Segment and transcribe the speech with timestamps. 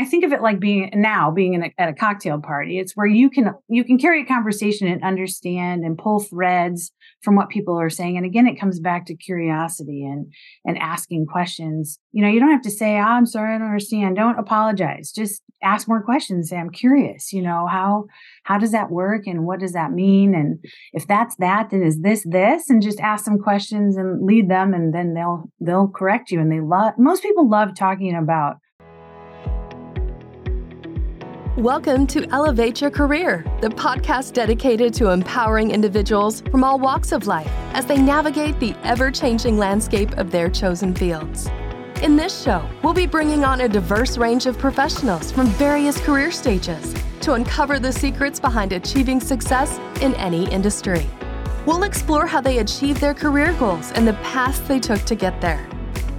[0.00, 2.78] I think of it like being now being a, at a cocktail party.
[2.78, 6.90] It's where you can you can carry a conversation and understand and pull threads
[7.22, 8.16] from what people are saying.
[8.16, 10.32] And again, it comes back to curiosity and
[10.64, 11.98] and asking questions.
[12.12, 15.12] You know, you don't have to say, oh, "I'm sorry, I don't understand." Don't apologize.
[15.12, 16.48] Just ask more questions.
[16.48, 18.06] Say, "I'm curious." You know how
[18.44, 20.34] how does that work and what does that mean?
[20.34, 20.64] And
[20.94, 22.70] if that's that, then is this this?
[22.70, 26.40] And just ask some questions and lead them, and then they'll they'll correct you.
[26.40, 28.56] And they love most people love talking about
[31.56, 37.26] Welcome to Elevate Your Career, the podcast dedicated to empowering individuals from all walks of
[37.26, 41.48] life as they navigate the ever changing landscape of their chosen fields.
[42.02, 46.30] In this show, we'll be bringing on a diverse range of professionals from various career
[46.30, 51.04] stages to uncover the secrets behind achieving success in any industry.
[51.66, 55.40] We'll explore how they achieved their career goals and the paths they took to get
[55.40, 55.68] there.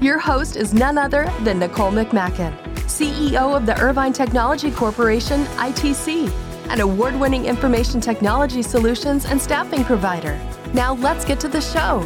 [0.02, 2.61] Your host is none other than Nicole McMacken
[2.92, 6.30] CEO of the Irvine Technology Corporation, ITC,
[6.70, 10.38] an award winning information technology solutions and staffing provider.
[10.74, 12.06] Now let's get to the show.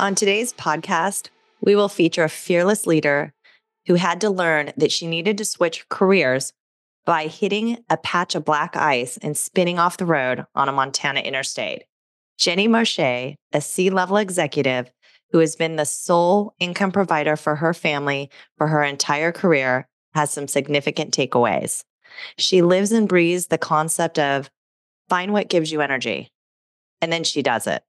[0.00, 1.28] On today's podcast,
[1.60, 3.34] we will feature a fearless leader
[3.86, 6.54] who had to learn that she needed to switch careers
[7.04, 11.20] by hitting a patch of black ice and spinning off the road on a Montana
[11.20, 11.84] interstate.
[12.38, 14.90] Jenny Moshea, a C level executive,
[15.34, 20.30] who has been the sole income provider for her family for her entire career, has
[20.30, 21.82] some significant takeaways.
[22.38, 24.48] She lives and breathes the concept of
[25.08, 26.30] find what gives you energy,
[27.00, 27.82] and then she does it.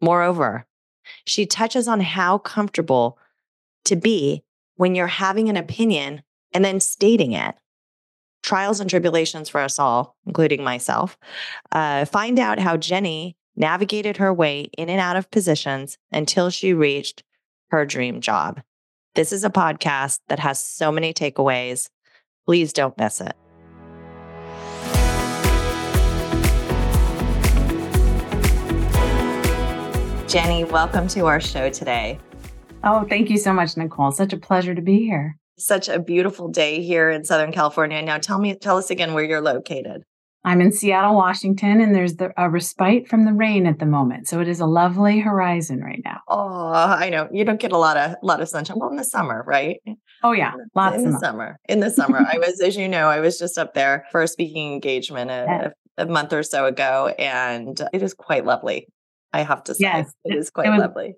[0.00, 0.64] Moreover,
[1.24, 3.18] she touches on how comfortable
[3.86, 4.44] to be
[4.76, 7.56] when you're having an opinion and then stating it.
[8.44, 11.18] Trials and tribulations for us all, including myself.
[11.72, 16.74] Uh, find out how Jenny navigated her way in and out of positions until she
[16.74, 17.24] reached
[17.70, 18.60] her dream job.
[19.14, 21.88] This is a podcast that has so many takeaways.
[22.44, 23.34] Please don't miss it.
[30.28, 32.18] Jenny, welcome to our show today.
[32.84, 34.12] Oh, thank you so much, Nicole.
[34.12, 35.38] Such a pleasure to be here.
[35.58, 38.02] Such a beautiful day here in Southern California.
[38.02, 40.04] Now tell me, tell us again where you're located.
[40.46, 44.28] I'm in Seattle, Washington, and there's the, a respite from the rain at the moment.
[44.28, 46.20] So it is a lovely horizon right now.
[46.28, 47.28] Oh, I know.
[47.32, 48.78] You don't get a lot of lot of sunshine.
[48.78, 49.80] Well, in the summer, right?
[50.22, 51.58] Oh yeah, lots in the summer.
[51.68, 54.28] In the summer, I was, as you know, I was just up there for a
[54.28, 58.86] speaking engagement a, a, month or so ago, and it is quite lovely.
[59.32, 61.16] I have to say, yes, it is quite it was, lovely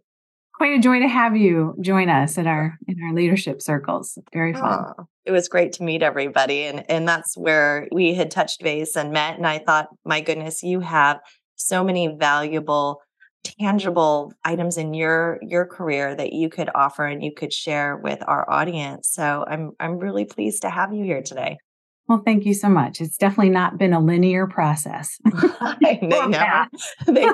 [0.59, 4.19] quite a joy to have you join us in our in our leadership circles.
[4.33, 4.93] Very fun.
[4.99, 8.97] Oh, it was great to meet everybody, and and that's where we had touched base
[8.97, 9.37] and met.
[9.37, 11.21] And I thought, my goodness, you have
[11.57, 13.01] so many valuable
[13.45, 18.19] tangible items in your your career that you could offer and you could share with
[18.27, 21.57] our audience so i'm i'm really pleased to have you here today
[22.09, 23.03] well, thank you so much.
[23.03, 25.19] It's definitely not been a linear process.
[25.83, 26.67] they, never,
[27.07, 27.29] they,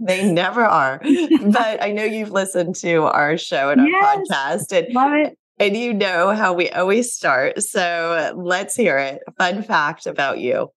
[0.00, 1.00] they never are.
[1.02, 5.38] But I know you've listened to our show and our yes, podcast and love it.
[5.58, 7.62] And you know how we always start.
[7.62, 9.20] So let's hear it.
[9.38, 10.70] Fun fact about you.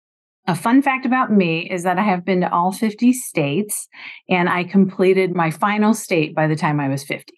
[0.45, 3.87] A fun fact about me is that I have been to all 50 states
[4.29, 7.33] and I completed my final state by the time I was 50.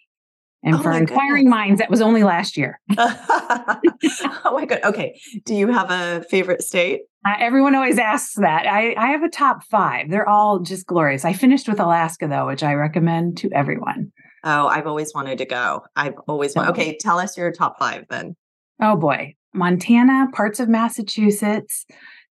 [0.62, 1.50] And oh for inquiring goodness.
[1.50, 2.82] minds, that was only last year.
[2.98, 4.80] oh my god.
[4.84, 5.20] Okay.
[5.46, 7.02] Do you have a favorite state?
[7.26, 8.66] Uh, everyone always asks that.
[8.66, 10.10] I, I have a top five.
[10.10, 11.24] They're all just glorious.
[11.24, 14.12] I finished with Alaska though, which I recommend to everyone.
[14.44, 15.82] Oh, I've always wanted to go.
[15.96, 16.72] I've always wanted.
[16.72, 18.36] Okay, tell us your top five then.
[18.82, 19.36] Oh boy.
[19.54, 21.86] Montana, parts of Massachusetts,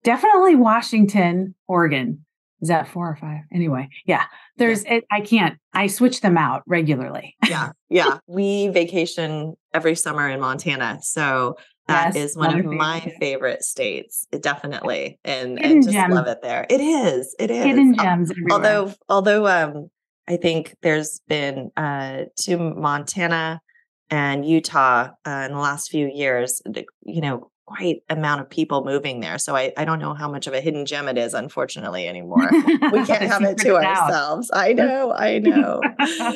[0.04, 2.26] definitely Washington, Oregon.
[2.62, 3.42] Is that four or five?
[3.54, 4.26] Anyway, yeah.
[4.58, 4.96] There's yeah.
[4.96, 5.58] It, I can't.
[5.74, 7.36] I switch them out regularly.
[7.48, 8.18] yeah, yeah.
[8.28, 11.58] We vacation every summer in Montana, so
[11.88, 16.14] that yes, is one of my favorite states, definitely, and, and just gems.
[16.14, 16.66] love it there.
[16.70, 17.36] It is.
[17.40, 18.32] It is hidden gems.
[18.32, 18.52] Everywhere.
[18.52, 19.90] Although, although, um,
[20.28, 23.62] I think there's been uh to Montana
[24.10, 26.62] and Utah uh, in the last few years.
[27.04, 29.38] You know, quite amount of people moving there.
[29.38, 32.50] So I, I don't know how much of a hidden gem it is, unfortunately, anymore.
[32.52, 34.50] We can't have it to ourselves.
[34.54, 35.82] I know, I know.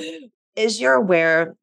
[0.57, 1.55] As you're aware,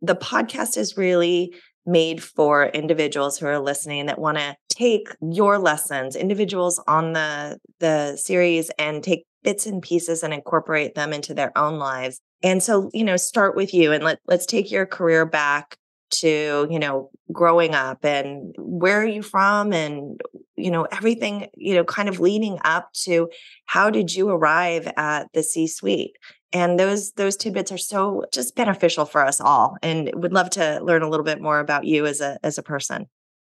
[0.00, 1.52] the podcast is really
[1.84, 7.58] made for individuals who are listening that want to take your lessons, individuals on the
[7.80, 12.20] the series and take bits and pieces and incorporate them into their own lives.
[12.42, 15.76] And so, you know, start with you and let let's take your career back
[16.10, 20.20] to you know growing up and where are you from and
[20.56, 23.28] you know everything you know kind of leading up to
[23.66, 26.16] how did you arrive at the c suite
[26.52, 29.76] And those those tidbits are so just beneficial for us all.
[29.82, 32.62] And would love to learn a little bit more about you as a as a
[32.62, 33.06] person.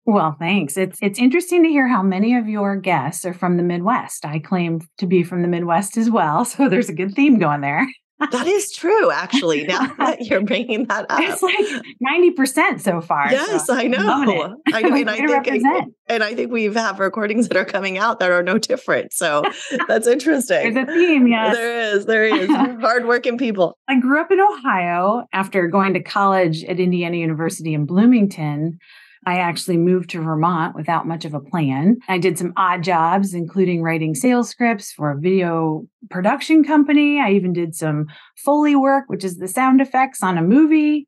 [0.06, 0.78] Well, thanks.
[0.78, 4.26] It's it's interesting to hear how many of your guests are from the Midwest.
[4.26, 7.62] I claim to be from the Midwest as well, so there's a good theme going
[7.62, 7.86] there.
[8.32, 9.66] That is true, actually.
[9.66, 13.32] Now that you're bringing that up, it's like ninety percent so far.
[13.32, 14.58] Yes, so I know.
[14.74, 18.32] I and I think, and I think we have recordings that are coming out that
[18.32, 19.14] are no different.
[19.14, 19.44] So
[19.88, 20.74] that's interesting.
[20.74, 21.56] There's a theme, yes.
[21.56, 22.06] There is.
[22.06, 22.50] There is.
[22.82, 23.78] Hardworking people.
[23.88, 28.80] I grew up in Ohio after going to college at Indiana University in Bloomington.
[29.26, 31.98] I actually moved to Vermont without much of a plan.
[32.08, 37.20] I did some odd jobs, including writing sales scripts for a video production company.
[37.20, 38.08] I even did some
[38.38, 41.08] Foley work, which is the sound effects on a movie.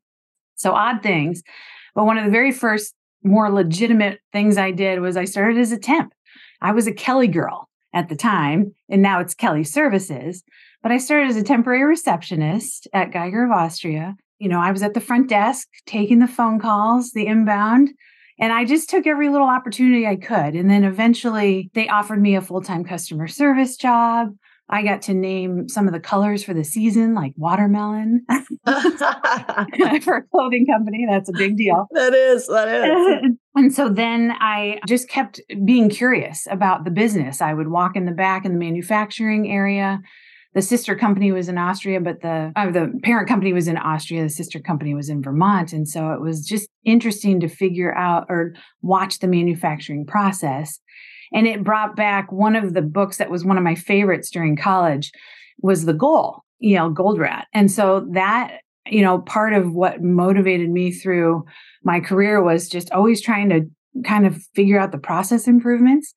[0.56, 1.42] So odd things.
[1.94, 2.94] But one of the very first
[3.24, 6.12] more legitimate things I did was I started as a temp.
[6.60, 10.42] I was a Kelly girl at the time, and now it's Kelly Services.
[10.82, 14.82] But I started as a temporary receptionist at Geiger of Austria you know, I was
[14.82, 17.90] at the front desk taking the phone calls, the inbound,
[18.40, 20.56] and I just took every little opportunity I could.
[20.56, 24.30] And then eventually they offered me a full time customer service job.
[24.68, 28.26] I got to name some of the colors for the season, like watermelon
[28.66, 31.06] for a clothing company.
[31.08, 31.86] That's a big deal.
[31.92, 33.36] That is, that is.
[33.54, 37.40] and so then I just kept being curious about the business.
[37.40, 40.00] I would walk in the back in the manufacturing area
[40.54, 44.22] the sister company was in Austria, but the uh, the parent company was in Austria.
[44.22, 48.26] The sister company was in Vermont, and so it was just interesting to figure out
[48.28, 50.78] or watch the manufacturing process.
[51.32, 54.56] And it brought back one of the books that was one of my favorites during
[54.56, 55.10] college
[55.62, 56.92] was The Goal, E.L.
[56.92, 57.44] Goldratt.
[57.54, 61.44] And so that you know part of what motivated me through
[61.82, 63.62] my career was just always trying to
[64.04, 66.12] kind of figure out the process improvements.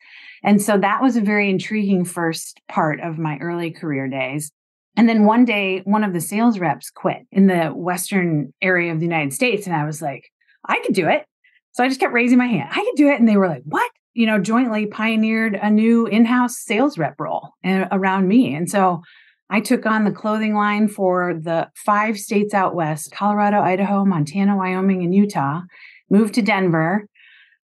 [0.46, 4.52] And so that was a very intriguing first part of my early career days.
[4.96, 9.00] And then one day, one of the sales reps quit in the Western area of
[9.00, 9.66] the United States.
[9.66, 10.30] And I was like,
[10.64, 11.26] I could do it.
[11.72, 12.70] So I just kept raising my hand.
[12.72, 13.20] I could do it.
[13.20, 13.90] And they were like, what?
[14.14, 18.54] You know, jointly pioneered a new in house sales rep role eh, around me.
[18.54, 19.02] And so
[19.50, 24.56] I took on the clothing line for the five states out west Colorado, Idaho, Montana,
[24.56, 25.62] Wyoming, and Utah,
[26.10, 27.08] moved to Denver,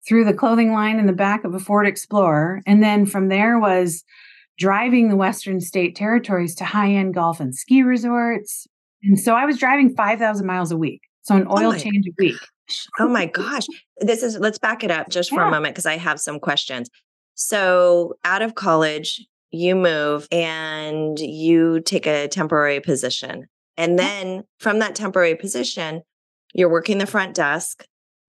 [0.07, 2.61] through the clothing line in the back of a Ford Explorer.
[2.65, 4.03] And then from there was
[4.57, 8.67] driving the Western state territories to high end golf and ski resorts.
[9.03, 11.01] And so I was driving 5,000 miles a week.
[11.23, 12.37] So an oh oil oh change a week.
[12.99, 13.65] oh my gosh.
[13.99, 15.47] This is, let's back it up just for yeah.
[15.47, 16.89] a moment because I have some questions.
[17.35, 23.47] So out of college, you move and you take a temporary position.
[23.77, 26.01] And then from that temporary position,
[26.53, 27.85] you're working the front desk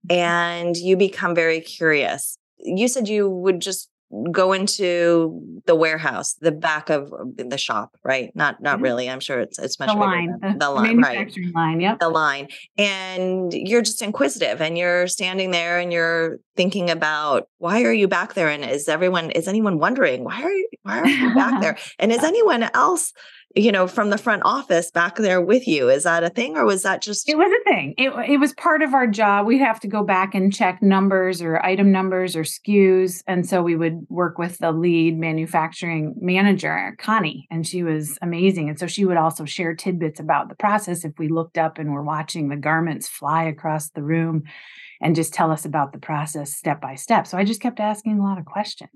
[0.09, 2.37] and you become very curious.
[2.59, 3.89] You said you would just
[4.31, 8.31] go into the warehouse, the back of the shop, right?
[8.35, 8.83] Not not mm-hmm.
[8.83, 9.09] really.
[9.09, 11.55] I'm sure it's it's much the line, the, the line, manufacturing right?
[11.55, 11.99] line, yep.
[11.99, 12.47] The line,
[12.77, 18.07] and you're just inquisitive, and you're standing there, and you're thinking about why are you
[18.07, 21.61] back there, and is everyone is anyone wondering why are you why are you back
[21.61, 23.11] there, and is anyone else
[23.55, 25.89] you know, from the front office back there with you.
[25.89, 27.93] Is that a thing or was that just It was a thing.
[27.97, 29.45] It it was part of our job.
[29.45, 33.23] We'd have to go back and check numbers or item numbers or SKUs.
[33.27, 38.67] And so we would work with the lead manufacturing manager, Connie, and she was amazing.
[38.67, 41.93] And so she would also share tidbits about the process if we looked up and
[41.93, 44.43] were watching the garments fly across the room
[45.01, 47.25] and just tell us about the process step by step.
[47.25, 48.91] So I just kept asking a lot of questions.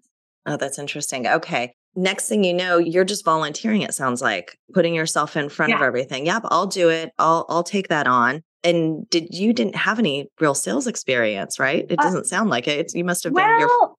[0.46, 1.28] Oh, that's interesting.
[1.28, 5.72] Okay next thing you know you're just volunteering it sounds like putting yourself in front
[5.72, 5.78] yeah.
[5.78, 6.26] of everything.
[6.26, 7.12] Yep i'll do it.
[7.18, 8.44] I'll i'll take that on.
[8.64, 11.86] And did you didn't have any real sales experience right?
[11.90, 12.80] It uh, doesn't uh, sound like it.
[12.80, 13.96] It's, you must have well, been your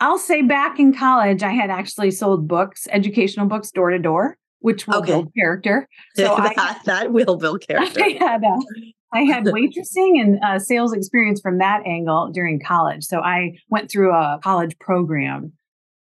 [0.00, 4.36] i'll say back in college i had actually sold books educational books door to door
[4.60, 5.12] which will okay.
[5.12, 5.88] build character.
[6.16, 8.02] So that, I, that will build character.
[8.02, 8.58] i had uh,
[9.12, 13.04] I had waitressing and uh, sales experience from that angle during college.
[13.04, 15.52] So I went through a college program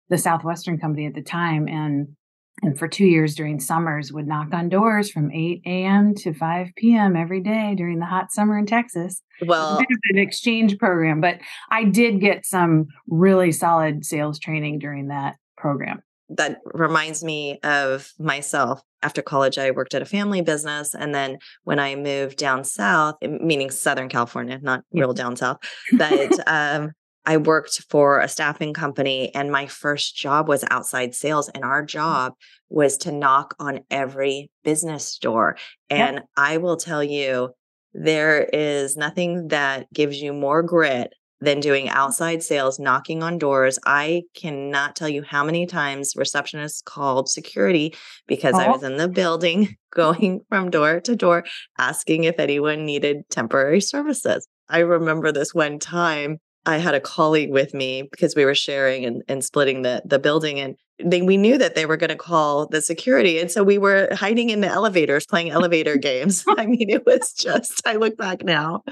[0.09, 2.15] the Southwestern company at the time and
[2.61, 6.15] and for two years during summers would knock on doors from 8 a.m.
[6.15, 7.15] to 5 p.m.
[7.15, 9.21] every day during the hot summer in Texas.
[9.45, 15.35] Well, an exchange program, but I did get some really solid sales training during that
[15.57, 16.01] program.
[16.29, 18.81] That reminds me of myself.
[19.03, 20.95] After college, I worked at a family business.
[20.95, 25.57] And then when I moved down south, meaning Southern California, not real down south,
[25.97, 26.93] but um,
[27.25, 31.83] I worked for a staffing company and my first job was outside sales and our
[31.83, 31.87] mm.
[31.87, 32.33] job
[32.69, 35.57] was to knock on every business door.
[35.89, 36.25] And yep.
[36.37, 37.49] I will tell you,
[37.93, 43.77] there is nothing that gives you more grit than doing outside sales, knocking on doors.
[43.85, 47.95] I cannot tell you how many times receptionists called security
[48.27, 48.59] because oh.
[48.59, 51.45] I was in the building going from door to door
[51.77, 54.47] asking if anyone needed temporary services.
[54.69, 59.05] I remember this one time I had a colleague with me because we were sharing
[59.05, 60.59] and, and splitting the, the building.
[60.59, 63.39] And they, we knew that they were going to call the security.
[63.39, 66.45] And so we were hiding in the elevators playing elevator games.
[66.57, 68.83] I mean, it was just, I look back now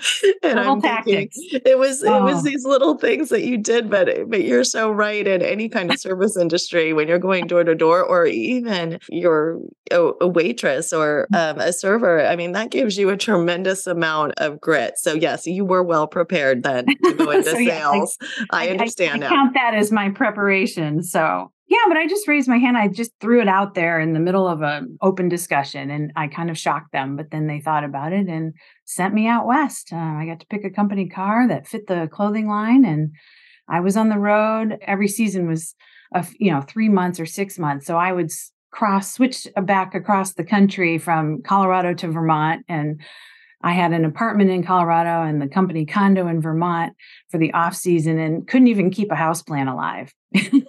[0.43, 1.37] and little I'm tactics.
[1.37, 2.15] thinking it was, oh.
[2.17, 5.69] it was these little things that you did, but, but you're so right in any
[5.69, 9.59] kind of service industry when you're going door to door or even you're
[9.91, 11.51] a, a waitress or mm.
[11.51, 12.25] um, a server.
[12.25, 14.97] I mean, that gives you a tremendous amount of grit.
[14.97, 18.17] So yes, you were well prepared then to go into so, sales.
[18.21, 21.01] Yeah, I, I, understand I, I count that as my preparation.
[21.01, 22.77] So yeah, but I just raised my hand.
[22.77, 26.27] I just threw it out there in the middle of an open discussion and I
[26.27, 27.15] kind of shocked them.
[27.15, 28.53] But then they thought about it and
[28.85, 29.91] sent me out west.
[29.93, 32.83] Uh, I got to pick a company car that fit the clothing line.
[32.83, 33.11] And
[33.69, 34.77] I was on the road.
[34.81, 35.73] Every season was,
[36.13, 37.87] a, you know, three months or six months.
[37.87, 38.29] So I would
[38.71, 42.65] cross, switch back across the country from Colorado to Vermont.
[42.67, 43.01] And
[43.63, 46.93] I had an apartment in Colorado and the company condo in Vermont
[47.29, 50.13] for the off season and couldn't even keep a house plan alive.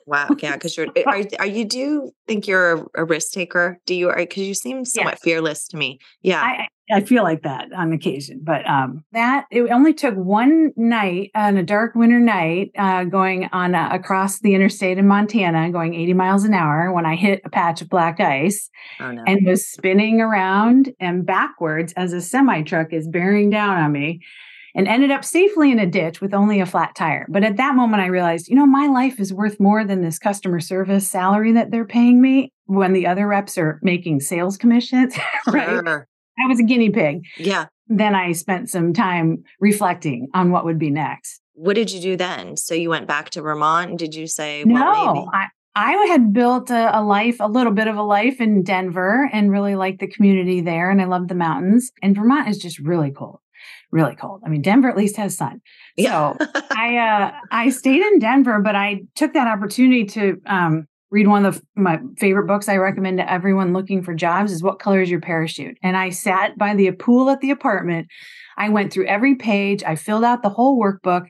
[0.07, 0.29] wow.
[0.39, 0.55] Yeah.
[0.55, 3.81] Because you're, are, are you, do you think you're a, a risk taker?
[3.85, 5.21] Do you, because you seem somewhat yes.
[5.23, 5.99] fearless to me.
[6.23, 6.41] Yeah.
[6.41, 11.31] I, I feel like that on occasion, but um, that it only took one night
[11.35, 15.95] on a dark winter night, uh, going on a, across the interstate in Montana, going
[15.95, 18.69] 80 miles an hour, when I hit a patch of black ice
[19.01, 19.25] oh, no.
[19.27, 24.21] and was spinning around and backwards as a semi truck is bearing down on me
[24.75, 27.27] and ended up safely in a ditch with only a flat tire.
[27.31, 30.19] But at that moment, I realized, you know, my life is worth more than this
[30.19, 35.17] customer service salary that they're paying me when the other reps are making sales commissions.
[35.47, 35.69] right.
[35.69, 36.09] Sure.
[36.39, 37.25] I was a guinea pig.
[37.39, 37.67] Yeah.
[37.89, 41.41] Then I spent some time reflecting on what would be next.
[41.55, 42.57] What did you do then?
[42.57, 43.99] So you went back to Vermont.
[43.99, 45.31] Did you say, well, no?
[45.33, 49.29] I, I had built a, a, life, a little bit of a life in Denver
[49.33, 50.91] and really liked the community there.
[50.91, 51.93] And I loved the mountains.
[52.03, 53.41] And Vermont is just really cold
[53.95, 54.43] really cold.
[54.45, 55.63] I mean, Denver at least has sun.
[55.99, 56.37] So
[56.73, 61.47] I uh, I stayed in Denver, but I took that opportunity to um, read one
[61.47, 65.03] of the, my favorite books I recommend to everyone looking for jobs is What Color
[65.03, 65.79] is Your Parachute?
[65.83, 68.09] And I sat by the pool at the apartment.
[68.57, 69.83] I went through every page.
[69.85, 71.27] I filled out the whole workbook.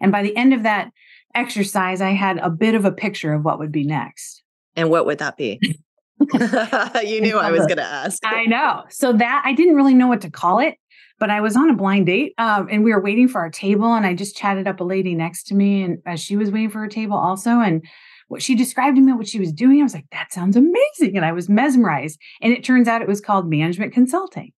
[0.00, 0.90] And by the end of that
[1.34, 4.42] exercise, I had a bit of a picture of what would be next.
[4.76, 5.60] And what would that be?
[6.20, 8.20] you knew I was going to ask.
[8.24, 8.84] I know.
[8.88, 10.76] So that I didn't really know what to call it
[11.18, 13.94] but I was on a blind date um, and we were waiting for our table.
[13.94, 16.70] And I just chatted up a lady next to me, and as she was waiting
[16.70, 17.60] for her table also.
[17.60, 17.86] And
[18.28, 21.16] what she described to me, what she was doing, I was like, that sounds amazing.
[21.16, 22.18] And I was mesmerized.
[22.40, 24.52] And it turns out it was called management consulting.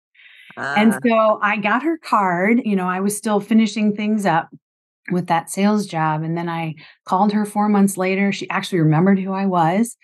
[0.56, 0.98] And ah.
[1.04, 2.62] so I got her card.
[2.64, 4.48] You know, I was still finishing things up
[5.10, 6.22] with that sales job.
[6.22, 8.32] And then I called her four months later.
[8.32, 9.96] She actually remembered who I was.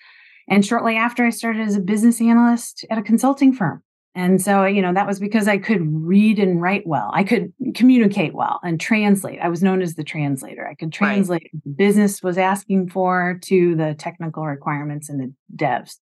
[0.49, 3.83] And shortly after, I started as a business analyst at a consulting firm.
[4.14, 7.11] And so, you know, that was because I could read and write well.
[7.14, 9.38] I could communicate well and translate.
[9.40, 10.66] I was known as the translator.
[10.66, 11.50] I could translate right.
[11.54, 15.97] what the business was asking for to the technical requirements and the devs.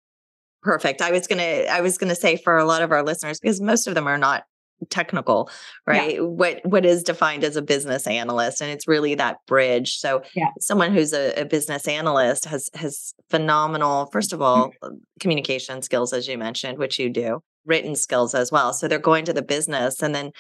[0.64, 1.02] Perfect.
[1.02, 3.40] I was going to I was going to say for a lot of our listeners
[3.40, 4.44] because most of them are not
[4.90, 5.50] technical
[5.88, 6.22] right yeah.
[6.22, 10.50] what what is defined as a business analyst and it's really that bridge so yeah.
[10.60, 14.96] someone who's a, a, business analyst has has phenomenal first of all mm-hmm.
[15.20, 18.74] communication skills as you mentioned which you do written skills as well.
[18.74, 20.32] So they're going to the business and then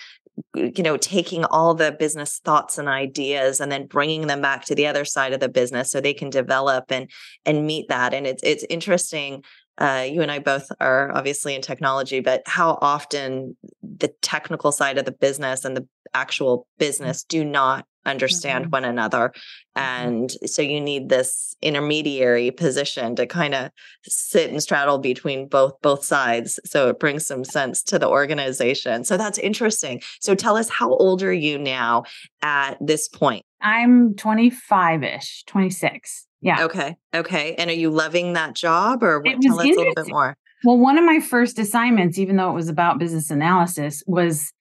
[0.53, 4.75] you know taking all the business thoughts and ideas and then bringing them back to
[4.75, 7.09] the other side of the business so they can develop and
[7.43, 9.43] and meet that and it's it's interesting
[9.79, 14.97] uh, you and I both are obviously in technology, but how often the technical side
[14.97, 16.79] of the business and the actual mm.
[16.79, 18.71] business do not understand mm-hmm.
[18.71, 19.33] one another.
[19.77, 20.07] Mm-hmm.
[20.07, 23.71] And so you need this intermediary position to kind of
[24.03, 29.03] sit and straddle between both both sides so it brings some sense to the organization.
[29.03, 30.01] So that's interesting.
[30.19, 32.03] So tell us how old are you now
[32.41, 33.43] at this point?
[33.61, 36.27] I'm 25ish, 26.
[36.41, 36.65] Yeah.
[36.65, 36.95] Okay.
[37.15, 37.55] Okay.
[37.55, 40.37] And are you loving that job or what, tell us a little bit more?
[40.63, 44.53] Well, one of my first assignments, even though it was about business analysis, was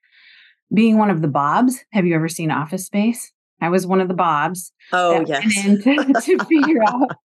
[0.73, 1.85] being one of the Bobs.
[1.93, 3.33] Have you ever seen Office Space?
[3.61, 4.73] I was one of the Bobs.
[4.93, 5.43] Oh, yes.
[5.65, 5.75] to,
[6.23, 7.17] to figure out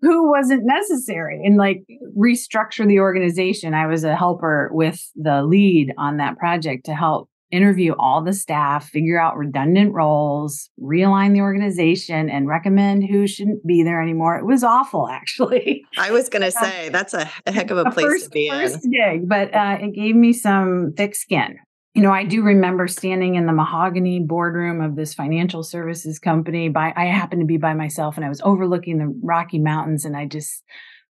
[0.00, 1.84] who wasn't necessary and like
[2.16, 3.74] restructure the organization.
[3.74, 8.32] I was a helper with the lead on that project to help interview all the
[8.32, 14.36] staff, figure out redundant roles, realign the organization, and recommend who shouldn't be there anymore.
[14.36, 15.84] It was awful, actually.
[15.96, 18.30] I was going to say that's a, a, heck of a, a place first, to
[18.30, 18.90] be first in.
[18.90, 21.56] gig, but uh, it gave me some thick skin
[21.96, 26.68] you know, I do remember standing in the mahogany boardroom of this financial services company.
[26.68, 30.14] By I happened to be by myself, and I was overlooking the Rocky Mountains, and
[30.14, 30.62] I just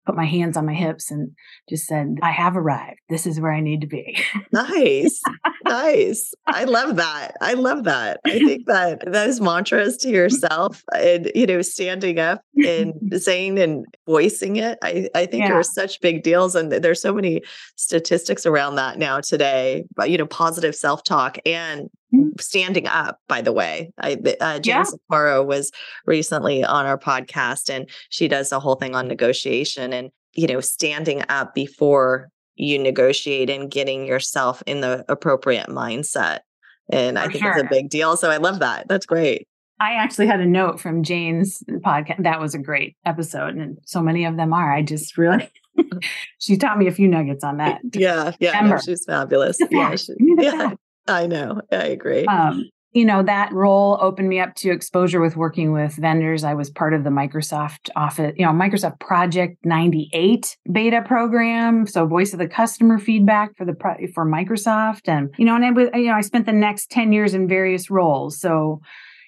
[0.06, 1.32] put my hands on my hips and
[1.68, 3.00] just said, I have arrived.
[3.10, 4.16] This is where I need to be.
[4.54, 5.20] nice.
[5.66, 6.34] nice.
[6.46, 7.36] I love that.
[7.42, 8.20] I love that.
[8.24, 13.86] I think that those mantras to yourself and, you know, standing up and saying and
[14.06, 15.54] voicing it, I, I think yeah.
[15.54, 16.56] are such big deals.
[16.56, 17.42] And there's so many
[17.76, 22.30] statistics around that now today, but, you know, positive self talk and Mm-hmm.
[22.40, 25.40] standing up by the way I, uh, Jen yeah.
[25.40, 25.72] was
[26.06, 30.62] recently on our podcast and she does a whole thing on negotiation and you know
[30.62, 36.42] standing up before you negotiate and getting yourself in the appropriate mindset
[36.90, 37.52] and For i think sure.
[37.54, 39.48] it's a big deal so i love that that's great
[39.80, 42.24] I actually had a note from Jane's podcast.
[42.24, 44.74] That was a great episode, and so many of them are.
[44.74, 45.50] I just really,
[46.40, 47.82] she taught me a few nuggets on that.
[47.94, 49.58] Yeah, yeah, no, she's fabulous.
[49.70, 50.74] Yeah, she, yeah.
[51.08, 51.62] I know.
[51.72, 52.26] I agree.
[52.26, 56.46] Um, you know, that role opened me up to exposure with working with vendors.
[56.46, 61.88] I was part of the Microsoft Office, you know, Microsoft Project 98 beta program.
[61.88, 63.76] So voice of the customer feedback for the
[64.14, 65.10] for Microsoft.
[65.10, 67.50] And, you know, and I was, you know, I spent the next 10 years in
[67.50, 68.40] various roles.
[68.40, 68.80] So,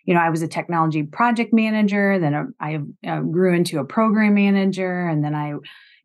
[0.08, 4.34] you know, I was a technology project manager, then I uh, grew into a program
[4.34, 5.54] manager, and then I,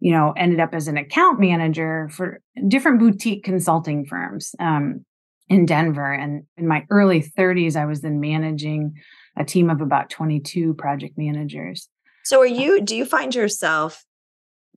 [0.00, 4.54] you know, ended up as an account manager for different boutique consulting firms.
[4.58, 5.06] Um,
[5.52, 6.12] in Denver.
[6.12, 8.94] And in my early 30s, I was then managing
[9.36, 11.88] a team of about 22 project managers.
[12.24, 14.04] So, are you, do you find yourself,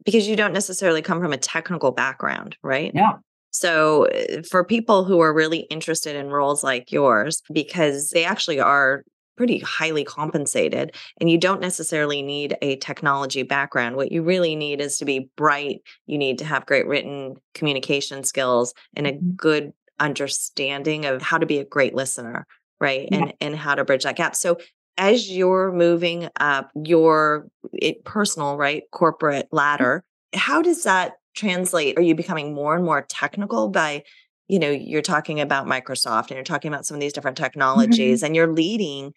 [0.03, 2.91] because you don't necessarily come from a technical background, right?
[2.93, 3.13] Yeah.
[3.51, 8.59] So, eh, for people who are really interested in roles like yours, because they actually
[8.59, 9.03] are
[9.37, 14.79] pretty highly compensated and you don't necessarily need a technology background what you really need
[14.79, 19.31] is to be bright you need to have great written communication skills and a mm-hmm.
[19.31, 22.45] good understanding of how to be a great listener,
[22.79, 23.07] right?
[23.11, 23.17] Yeah.
[23.17, 24.35] And and how to bridge that gap.
[24.35, 24.57] So
[24.97, 29.57] as you're moving up your it, personal, right, corporate mm-hmm.
[29.57, 31.97] ladder, how does that translate?
[31.97, 34.03] Are you becoming more and more technical by
[34.47, 37.45] you know you're talking about microsoft and you're talking about some of these different mm-hmm.
[37.45, 38.25] technologies mm-hmm.
[38.25, 39.13] and you're leading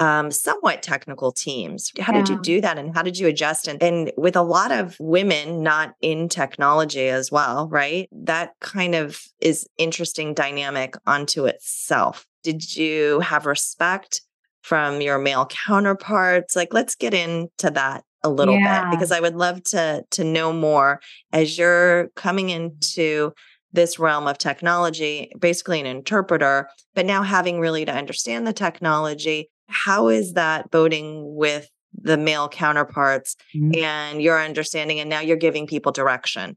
[0.00, 1.92] um, somewhat technical teams.
[2.00, 2.20] How yeah.
[2.20, 3.68] did you do that and how did you adjust?
[3.68, 8.08] And, and with a lot of women not in technology as well, right?
[8.10, 12.26] That kind of is interesting dynamic onto itself.
[12.42, 14.22] Did you have respect
[14.62, 16.56] from your male counterparts?
[16.56, 18.84] Like, let's get into that a little yeah.
[18.84, 21.00] bit because I would love to to know more
[21.32, 23.32] as you're coming into
[23.72, 29.48] this realm of technology, basically an interpreter, but now having really to understand the technology,
[29.68, 33.82] how is that voting with the male counterparts mm-hmm.
[33.82, 35.00] and your understanding?
[35.00, 36.56] And now you're giving people direction.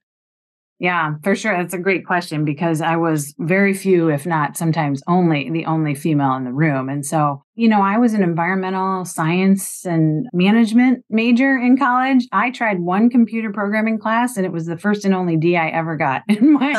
[0.84, 1.56] Yeah, for sure.
[1.56, 5.96] That's a great question because I was very few, if not sometimes only the only
[5.96, 6.90] female in the room.
[6.90, 12.28] And so, you know, I was an environmental science and management major in college.
[12.34, 15.70] I tried one computer programming class and it was the first and only D I
[15.70, 16.74] ever got in my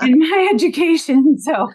[0.00, 1.36] in my education.
[1.38, 1.68] So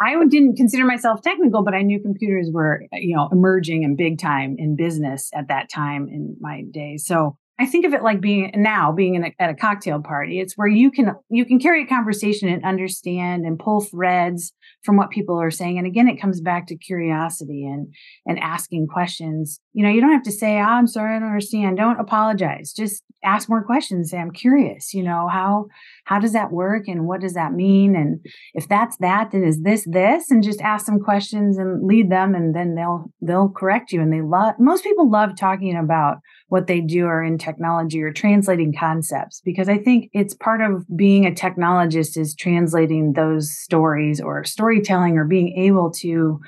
[0.00, 4.20] I didn't consider myself technical, but I knew computers were, you know, emerging and big
[4.20, 6.98] time in business at that time in my day.
[6.98, 10.40] So I think of it like being now being a, at a cocktail party.
[10.40, 14.96] It's where you can you can carry a conversation and understand and pull threads from
[14.96, 15.76] what people are saying.
[15.76, 17.92] And again, it comes back to curiosity and
[18.24, 19.60] and asking questions.
[19.72, 22.72] You know, you don't have to say, oh, "I'm sorry, I don't understand." Don't apologize.
[22.72, 24.10] Just ask more questions.
[24.10, 25.66] Say, "I'm curious." You know how
[26.04, 27.94] how does that work and what does that mean?
[27.94, 28.20] And
[28.54, 30.30] if that's that, then is this this?
[30.30, 34.00] And just ask some questions and lead them, and then they'll they'll correct you.
[34.00, 36.18] And they love most people love talking about
[36.50, 40.84] what they do or in technology or translating concepts because I think it's part of
[40.96, 46.40] being a technologist is translating those stories or storytelling or being able to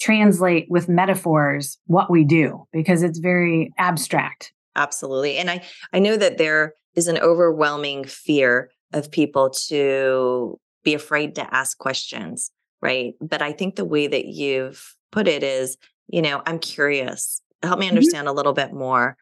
[0.00, 4.52] translate with metaphors what we do because it's very abstract.
[4.76, 5.38] Absolutely.
[5.38, 11.34] And I I know that there is an overwhelming fear of people to be afraid
[11.34, 13.14] to ask questions, right?
[13.20, 17.42] But I think the way that you've put it is, you know, I'm curious.
[17.62, 17.96] Help me mm-hmm.
[17.96, 18.34] understand mm-hmm.
[18.34, 19.16] a little bit more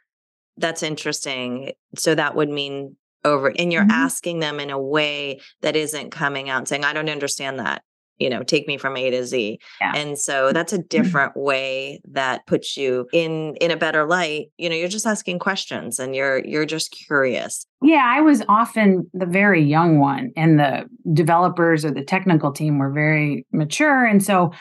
[0.57, 1.73] that's interesting.
[1.97, 3.91] So that would mean over, and you're mm-hmm.
[3.91, 7.83] asking them in a way that isn't coming out saying, I don't understand that.
[8.19, 9.59] You know, take me from A to Z.
[9.81, 9.93] Yeah.
[9.95, 10.87] And so that's a mm-hmm.
[10.89, 14.47] different way that puts you in in a better light.
[14.59, 17.67] You know, you're just asking questions and you're you're just curious.
[17.83, 22.79] Yeah, I was often the very young one and the developers or the technical team
[22.79, 24.05] were very mature.
[24.05, 24.53] And so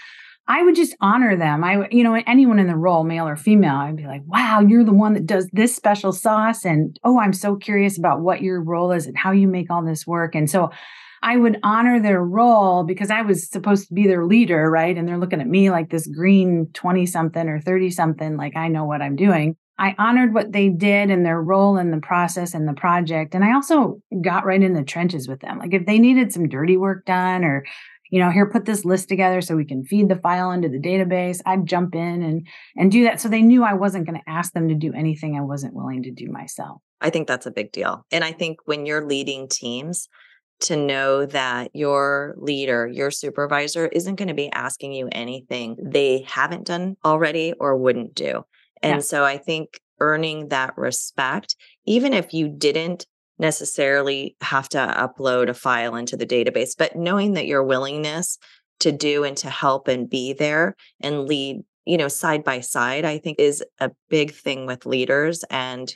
[0.48, 1.64] I would just honor them.
[1.64, 4.84] I, you know, anyone in the role, male or female, I'd be like, wow, you're
[4.84, 6.66] the one that does this special sauce.
[6.66, 9.84] And oh, I'm so curious about what your role is and how you make all
[9.84, 10.36] this work.
[10.36, 10.70] And so
[11.22, 14.98] I would honor their role because I was supposed to be their leader, right?
[14.98, 18.68] And they're looking at me like this green 20 something or 30 something, like I
[18.68, 19.56] know what I'm doing.
[19.78, 23.36] I honored what they did and their role in the process and the project.
[23.36, 25.60] And I also got right in the trenches with them.
[25.60, 27.66] Like if they needed some dirty work done or,
[28.10, 30.80] you know, here, put this list together so we can feed the file into the
[30.80, 32.48] database, I'd jump in and
[32.78, 33.20] and do that.
[33.20, 36.04] So they knew I wasn't going to ask them to do anything I wasn't willing
[36.04, 36.82] to do myself.
[37.02, 38.06] I think that's a big deal.
[38.12, 40.08] And I think when you're leading teams,
[40.62, 46.26] to know that your leader, your supervisor isn't going to be asking you anything they
[46.28, 48.44] haven't done already or wouldn't do.
[48.82, 49.00] And yeah.
[49.00, 53.06] so I think earning that respect, even if you didn't
[53.38, 58.38] necessarily have to upload a file into the database, but knowing that your willingness
[58.80, 63.06] to do and to help and be there and lead, you know, side by side,
[63.06, 65.44] I think is a big thing with leaders.
[65.50, 65.94] And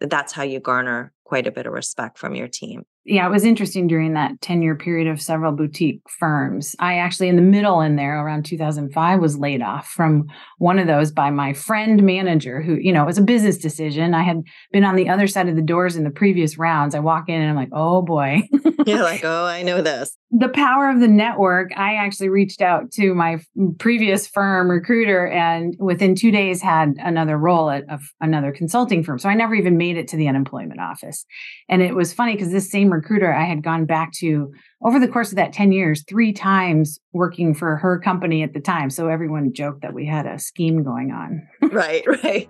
[0.00, 3.44] that's how you garner quite a bit of respect from your team yeah, it was
[3.44, 6.76] interesting during that 10 year period of several boutique firms.
[6.78, 10.86] I actually, in the middle in there around 2005, was laid off from one of
[10.86, 14.14] those by my friend manager, who, you know, it was a business decision.
[14.14, 16.94] I had been on the other side of the doors in the previous rounds.
[16.94, 18.42] I walk in and I'm like, oh boy.
[18.86, 20.16] You're like, oh, I know this.
[20.30, 21.76] The power of the network.
[21.76, 23.40] I actually reached out to my
[23.80, 29.18] previous firm recruiter and within two days had another role at a, another consulting firm.
[29.18, 31.26] So I never even made it to the unemployment office.
[31.68, 35.08] And it was funny because this same recruiter I had gone back to over the
[35.08, 38.90] course of that 10 years, three times working for her company at the time.
[38.90, 41.48] So everyone joked that we had a scheme going on.
[41.72, 42.48] right, right.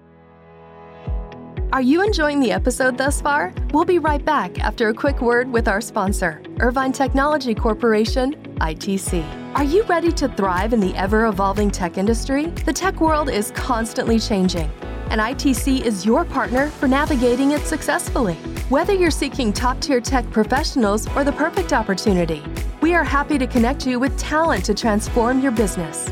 [1.72, 3.54] Are you enjoying the episode thus far?
[3.72, 9.24] We'll be right back after a quick word with our sponsor, Irvine Technology Corporation, ITC.
[9.54, 12.46] Are you ready to thrive in the ever evolving tech industry?
[12.46, 14.68] The tech world is constantly changing
[15.10, 18.34] and ITC is your partner for navigating it successfully.
[18.70, 22.42] Whether you're seeking top tier tech professionals or the perfect opportunity,
[22.80, 26.08] we are happy to connect you with talent to transform your business.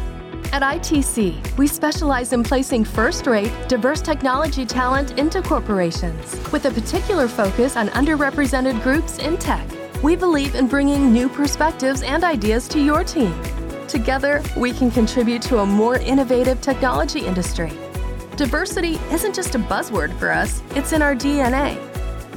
[0.50, 6.70] At ITC, we specialize in placing first rate, diverse technology talent into corporations, with a
[6.70, 9.64] particular focus on underrepresented groups in tech.
[10.02, 13.34] We believe in bringing new perspectives and ideas to your team.
[13.86, 17.70] Together, we can contribute to a more innovative technology industry
[18.38, 21.76] Diversity isn't just a buzzword for us, it's in our DNA.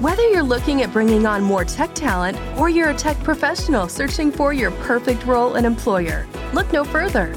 [0.02, 4.32] Whether you're looking at bringing on more tech talent or you're a tech professional searching
[4.32, 7.36] for your perfect role and employer, look no further.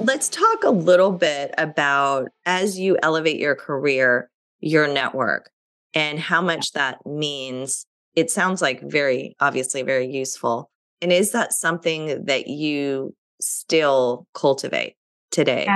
[0.00, 4.30] Let's talk a little bit about as you elevate your career,
[4.60, 5.50] your network,
[5.92, 7.84] and how much that means.
[8.14, 10.70] It sounds like very obviously very useful.
[11.02, 14.94] And is that something that you still cultivate
[15.30, 15.68] today?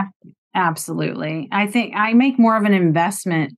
[0.54, 1.48] Absolutely.
[1.50, 3.54] I think I make more of an investment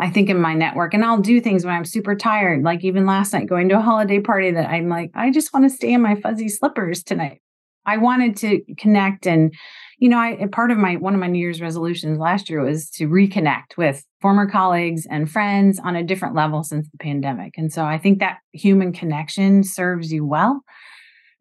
[0.00, 2.62] I think in my network and I'll do things when I'm super tired.
[2.62, 5.68] Like even last night going to a holiday party that I'm like, I just want
[5.68, 7.40] to stay in my fuzzy slippers tonight.
[7.84, 9.52] I wanted to connect and
[9.98, 12.88] you know, I part of my one of my New Year's resolutions last year was
[12.90, 17.54] to reconnect with former colleagues and friends on a different level since the pandemic.
[17.58, 20.62] And so I think that human connection serves you well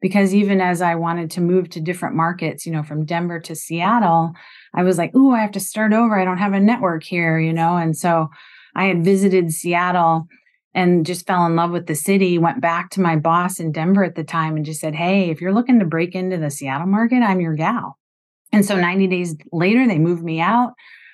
[0.02, 3.56] because even as I wanted to move to different markets, you know, from Denver to
[3.56, 4.34] Seattle,
[4.74, 6.20] I was like, "Ooh, I have to start over.
[6.20, 7.78] I don't have a network here," you know.
[7.78, 8.30] And so
[8.76, 10.28] I had visited Seattle
[10.74, 12.38] and just fell in love with the city.
[12.38, 15.41] Went back to my boss in Denver at the time and just said, Hey, if
[15.41, 17.98] you're looking to break into the Seattle market, I'm your gal.
[18.52, 20.74] And so 90 days later, they moved me out.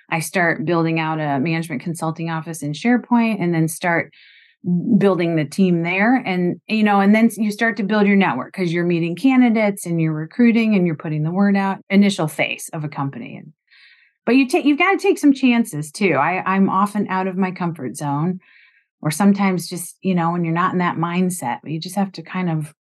[0.10, 4.13] I start building out a management consulting office in SharePoint and then start
[4.98, 6.15] building the team there.
[6.15, 9.86] And you know and then you start to build your network because you're meeting candidates
[9.86, 13.41] and you're recruiting and you're putting the word out initial face of a company.
[14.26, 16.13] But you take you've got to take some chances too.
[16.13, 18.39] I i'm often out of my comfort zone
[19.02, 22.22] or sometimes just you know when you're not in that mindset you just have to
[22.22, 22.74] kind of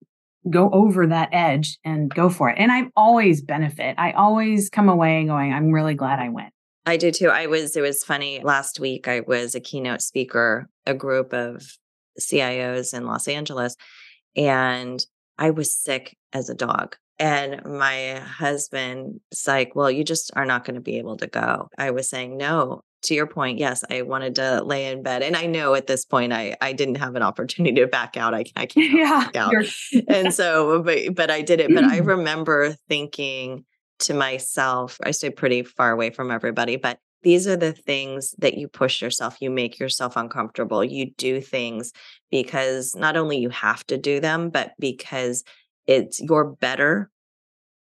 [0.51, 2.59] go over that edge and go for it.
[2.59, 3.95] And I always benefit.
[3.99, 6.53] I always come away going, I'm really glad I went.
[6.85, 7.29] I do too.
[7.29, 8.41] I was, it was funny.
[8.43, 11.65] Last week, I was a keynote speaker, a group of
[12.21, 13.77] CIOs in Los Angeles,
[14.37, 15.05] and
[15.39, 16.97] I was sick as a dog.
[17.19, 21.69] And my husband's like, Well, you just are not going to be able to go.
[21.79, 25.37] I was saying, No, to your point, yes, I wanted to lay in bed, and
[25.37, 28.35] I know at this point I I didn't have an opportunity to back out.
[28.35, 29.55] I, I can't yeah, back out,
[30.09, 31.75] and so but but I did it.
[31.75, 33.65] But I remember thinking
[34.01, 38.59] to myself, I stayed pretty far away from everybody, but these are the things that
[38.59, 41.93] you push yourself you make yourself uncomfortable you do things
[42.31, 45.45] because not only you have to do them but because
[45.87, 47.11] it's you're better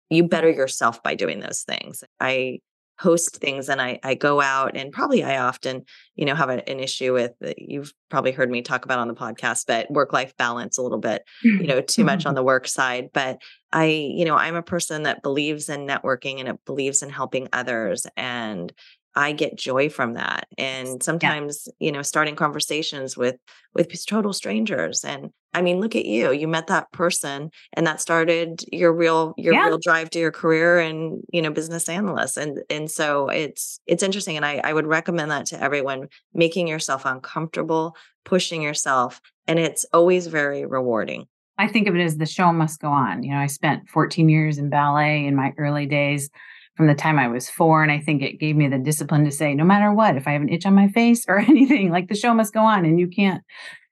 [0.09, 0.57] you better mm-hmm.
[0.57, 2.59] yourself by doing those things i
[2.99, 6.67] host things and I, I go out and probably I often, you know, have a,
[6.69, 10.13] an issue with uh, you've probably heard me talk about on the podcast, but work
[10.13, 11.65] life balance a little bit, you mm-hmm.
[11.67, 12.35] know, too much on mm-hmm.
[12.35, 13.09] the work side.
[13.13, 17.09] But I, you know, I'm a person that believes in networking and it believes in
[17.09, 18.07] helping others.
[18.15, 18.73] And
[19.17, 20.47] I get joy from that.
[20.59, 21.87] And sometimes, yeah.
[21.87, 23.37] you know, starting conversations with
[23.73, 25.03] with total strangers.
[25.03, 26.31] And I mean, look at you.
[26.31, 29.65] You met that person and that started your real your yeah.
[29.65, 32.37] real drive to your career and, you know, business analyst.
[32.37, 34.35] And and so it's it's interesting.
[34.35, 39.19] And I, I would recommend that to everyone, making yourself uncomfortable, pushing yourself.
[39.47, 41.25] And it's always very rewarding.
[41.57, 43.23] I think of it as the show must go on.
[43.23, 46.29] You know, I spent 14 years in ballet in my early days
[46.77, 47.81] from the time I was four.
[47.81, 50.33] And I think it gave me the discipline to say, no matter what, if I
[50.33, 52.99] have an itch on my face or anything, like the show must go on and
[52.99, 53.43] you can't.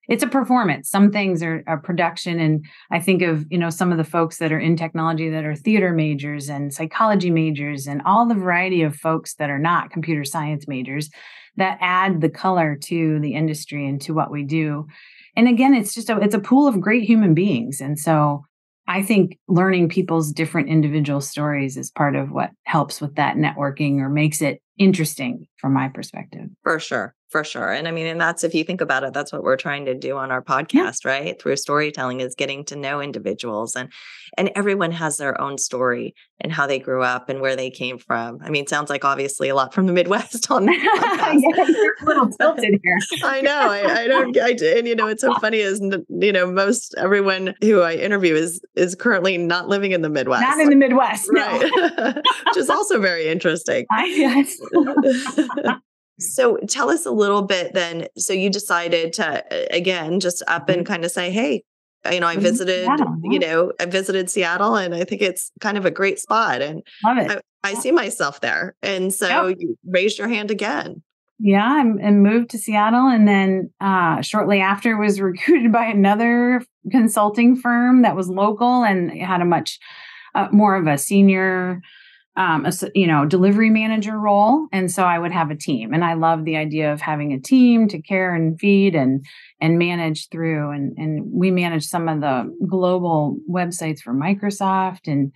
[0.08, 0.88] It's a performance.
[0.88, 2.40] Some things are a production.
[2.40, 5.46] And I think of, you know, some of the folks that are in technology that
[5.46, 9.90] are theater majors and psychology majors and all the variety of folks that are not
[9.90, 11.10] computer science majors
[11.58, 14.86] that add the color to the industry and to what we do.
[15.36, 17.82] And again, it's just a it's a pool of great human beings.
[17.82, 18.46] And so
[18.88, 24.00] I think learning people's different individual stories is part of what helps with that networking
[24.00, 26.50] or makes it interesting from my perspective.
[26.64, 29.34] For sure for sure and i mean and that's if you think about it that's
[29.34, 31.12] what we're trying to do on our podcast yeah.
[31.12, 31.42] right?
[31.42, 33.92] Through storytelling is getting to know individuals and
[34.38, 37.98] and everyone has their own story and how they grew up and where they came
[37.98, 38.40] from.
[38.42, 42.06] I mean sounds like obviously a lot from the midwest on that yeah, you're a
[42.06, 42.98] little tilted here.
[43.24, 46.52] I know I, I don't I, and you know it's so funny is you know
[46.52, 50.42] most everyone who i interview is is currently not living in the midwest.
[50.42, 51.72] not in the midwest right.
[51.76, 52.14] No.
[52.46, 53.86] which is also very interesting.
[53.92, 55.82] I, yes.
[56.20, 58.08] So tell us a little bit then.
[58.18, 59.44] So you decided to
[59.76, 60.92] again just up and mm-hmm.
[60.92, 61.64] kind of say, "Hey,
[62.12, 62.88] you know, I visited,
[63.24, 66.84] you know, I visited Seattle, and I think it's kind of a great spot, and
[67.04, 69.58] I, I, see myself there." And so yep.
[69.60, 71.02] you raised your hand again.
[71.38, 77.56] Yeah, and moved to Seattle, and then uh, shortly after was recruited by another consulting
[77.56, 79.80] firm that was local and had a much
[80.34, 81.82] uh, more of a senior
[82.38, 84.68] um, a, you know delivery manager role.
[84.72, 87.40] And so i would have a team and i love the idea of having a
[87.40, 89.26] team to care and feed and
[89.62, 90.72] and manage through.
[90.72, 95.32] And and we manage some of the global websites for microsoft and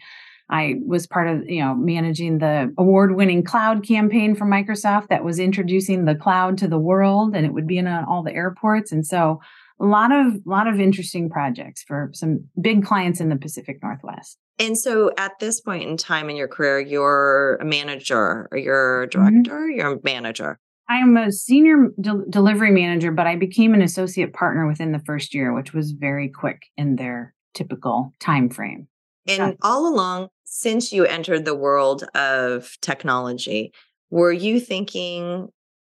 [0.49, 5.23] i was part of you know managing the award winning cloud campaign for microsoft that
[5.23, 8.33] was introducing the cloud to the world and it would be in uh, all the
[8.33, 8.91] airports.
[8.91, 9.39] And so
[9.79, 14.37] a lot of lot of interesting projects for some big clients in the pacific northwest
[14.59, 19.03] and so at this point in time in your career, you're a manager or you're
[19.03, 19.41] a mm-hmm.
[19.41, 19.79] director, mm-hmm.
[19.79, 20.59] you're a manager.
[20.89, 24.99] I am a senior de- delivery manager, but I became an associate partner within the
[24.99, 28.87] first year, which was very quick in their typical time frame.
[29.27, 33.71] And all along, since you entered the world of technology,
[34.09, 35.49] were you thinking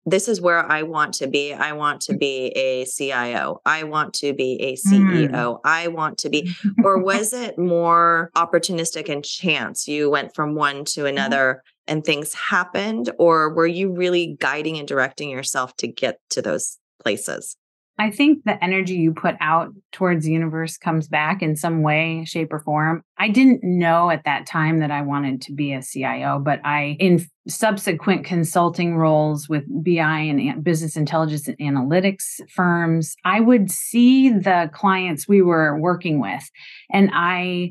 [0.04, 1.52] this is where I want to be.
[1.52, 3.60] I want to be a CIO.
[3.64, 5.30] I want to be a CEO.
[5.30, 5.60] Mm.
[5.64, 6.52] I want to be,
[6.84, 9.86] or was it more opportunistic and chance?
[9.86, 11.06] You went from one to mm-hmm.
[11.06, 16.40] another and things happened, or were you really guiding and directing yourself to get to
[16.40, 17.56] those places?
[18.02, 22.24] I think the energy you put out towards the universe comes back in some way,
[22.26, 23.04] shape, or form.
[23.16, 26.96] I didn't know at that time that I wanted to be a CIO, but I,
[26.98, 34.30] in subsequent consulting roles with BI and business intelligence and analytics firms, I would see
[34.30, 36.42] the clients we were working with.
[36.90, 37.70] And I,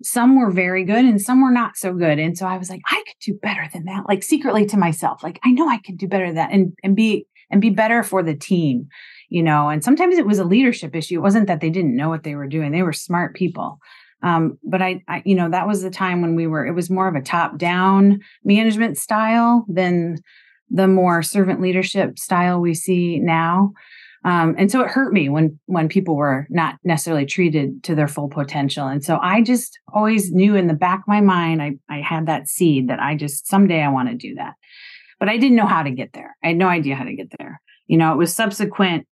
[0.00, 2.20] some were very good and some were not so good.
[2.20, 5.24] And so I was like, I could do better than that, like secretly to myself.
[5.24, 8.02] Like, I know I could do better than that and, and be and be better
[8.02, 8.88] for the team
[9.32, 11.14] you know and sometimes it was a leadership issue.
[11.14, 12.70] It wasn't that they didn't know what they were doing.
[12.70, 13.78] They were smart people.
[14.22, 16.90] Um, but I, I, you know that was the time when we were it was
[16.90, 20.18] more of a top down management style than
[20.70, 23.72] the more servant leadership style we see now.
[24.24, 28.06] Um, and so it hurt me when when people were not necessarily treated to their
[28.06, 28.86] full potential.
[28.86, 32.26] And so i just always knew in the back of my mind i, I had
[32.26, 34.54] that seed that i just someday i want to do that.
[35.18, 36.36] But i didn't know how to get there.
[36.44, 37.62] I had no idea how to get there.
[37.86, 39.06] You know it was subsequent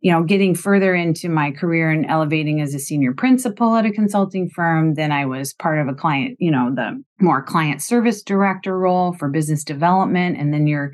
[0.00, 3.92] you know, getting further into my career and elevating as a senior principal at a
[3.92, 8.22] consulting firm, then I was part of a client, you know, the more client service
[8.22, 10.38] director role for business development.
[10.38, 10.92] And then you're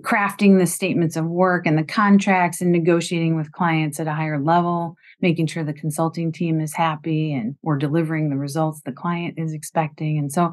[0.00, 4.40] crafting the statements of work and the contracts and negotiating with clients at a higher
[4.40, 9.34] level, making sure the consulting team is happy and we're delivering the results the client
[9.38, 10.18] is expecting.
[10.18, 10.52] And so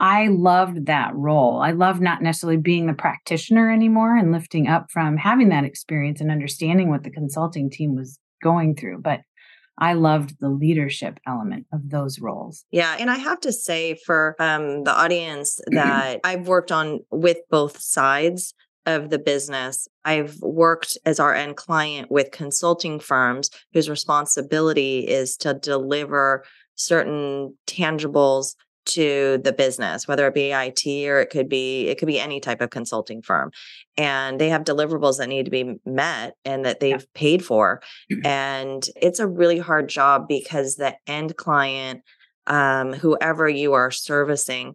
[0.00, 1.60] I loved that role.
[1.60, 6.20] I love not necessarily being the practitioner anymore and lifting up from having that experience
[6.20, 9.20] and understanding what the consulting team was going through, but
[9.78, 12.64] I loved the leadership element of those roles.
[12.70, 12.96] Yeah.
[12.98, 17.80] And I have to say for um, the audience that I've worked on with both
[17.80, 19.86] sides of the business.
[20.04, 27.56] I've worked as our end client with consulting firms whose responsibility is to deliver certain
[27.66, 32.20] tangibles to the business whether it be IT or it could be it could be
[32.20, 33.50] any type of consulting firm
[33.96, 37.06] and they have deliverables that need to be met and that they've yeah.
[37.14, 37.80] paid for
[38.24, 42.02] and it's a really hard job because the end client
[42.46, 44.74] um, whoever you are servicing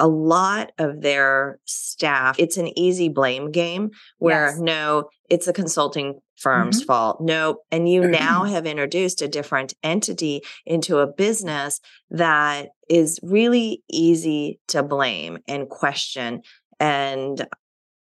[0.00, 4.58] a lot of their staff, it's an easy blame game where yes.
[4.58, 6.86] no, it's a consulting firm's mm-hmm.
[6.86, 7.20] fault.
[7.20, 13.82] No, and you now have introduced a different entity into a business that is really
[13.88, 16.42] easy to blame and question.
[16.80, 17.46] And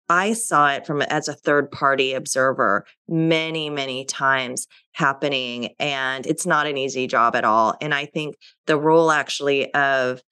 [0.08, 5.74] I saw it from as a third party observer many, many times happening.
[5.80, 7.74] And it's not an easy job at all.
[7.80, 10.22] And I think the role actually of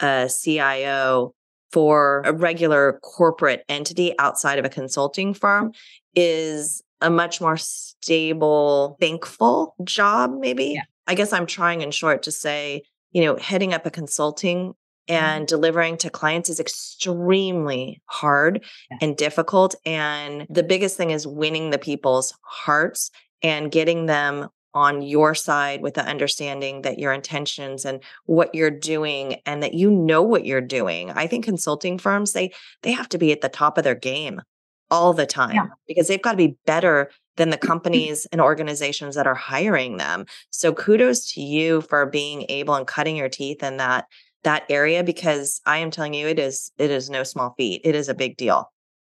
[0.00, 1.34] a CIO
[1.72, 5.72] for a regular corporate entity outside of a consulting firm
[6.14, 10.74] is a much more stable, thankful job, maybe.
[10.74, 10.82] Yeah.
[11.06, 15.14] I guess I'm trying in short to say, you know, heading up a consulting mm-hmm.
[15.14, 18.98] and delivering to clients is extremely hard yeah.
[19.00, 19.74] and difficult.
[19.84, 23.10] And the biggest thing is winning the people's hearts
[23.42, 28.70] and getting them on your side with the understanding that your intentions and what you're
[28.70, 31.10] doing and that you know what you're doing.
[31.12, 34.42] I think consulting firms they they have to be at the top of their game
[34.90, 35.66] all the time yeah.
[35.88, 37.66] because they've got to be better than the mm-hmm.
[37.66, 40.26] companies and organizations that are hiring them.
[40.50, 44.06] So kudos to you for being able and cutting your teeth in that
[44.44, 47.80] that area because I am telling you it is it is no small feat.
[47.84, 48.70] It is a big deal.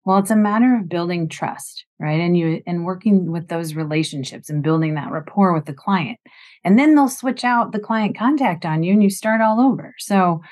[0.07, 2.21] Well, it's a matter of building trust, right?
[2.21, 6.21] And you and working with those relationships and building that rapport with the client.
[6.63, 9.95] And then they'll switch out the client contact on you and you start all over.
[9.99, 10.43] So,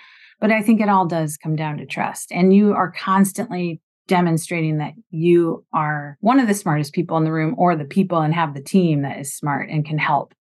[0.41, 2.33] but I think it all does come down to trust.
[2.33, 7.33] And you are constantly demonstrating that you are one of the smartest people in the
[7.33, 10.35] room or the people and have the team that is smart and can help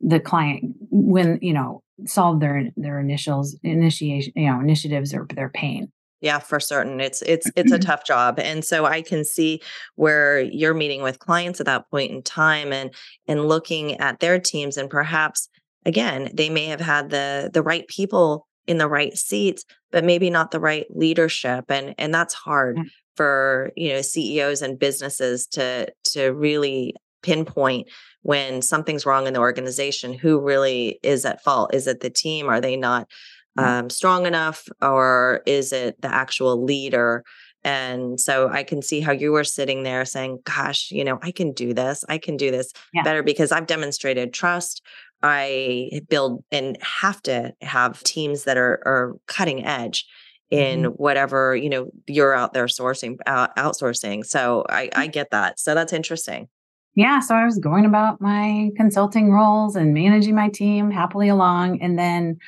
[0.00, 5.50] the client when, you know, solve their their initials initiation, you know, initiatives or their
[5.50, 5.92] pain.
[6.24, 7.02] Yeah, for certain.
[7.02, 8.38] It's it's it's a tough job.
[8.38, 9.60] And so I can see
[9.96, 12.94] where you're meeting with clients at that point in time and
[13.28, 15.50] and looking at their teams and perhaps
[15.84, 20.30] again, they may have had the the right people in the right seats, but maybe
[20.30, 22.86] not the right leadership and and that's hard mm.
[23.16, 27.86] for, you know, CEOs and businesses to to really pinpoint
[28.22, 32.48] when something's wrong in the organization who really is at fault is it the team
[32.48, 33.10] are they not.
[33.56, 37.24] Um, strong enough or is it the actual leader?
[37.66, 41.30] And so i can see how you were sitting there saying gosh you know i
[41.30, 43.02] can do this i can do this yeah.
[43.02, 44.82] better because i've demonstrated trust.
[45.24, 50.06] I build and have to have teams that are, are cutting edge
[50.50, 50.92] in mm-hmm.
[50.92, 54.26] whatever you know you're out there sourcing uh, outsourcing.
[54.26, 55.58] So I, I get that.
[55.58, 56.48] So that's interesting.
[56.94, 61.80] Yeah so i was going about my consulting roles and managing my team happily along
[61.82, 62.38] and then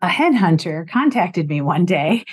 [0.00, 2.24] a headhunter contacted me one day